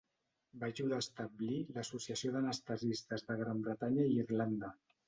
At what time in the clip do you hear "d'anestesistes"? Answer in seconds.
2.39-3.31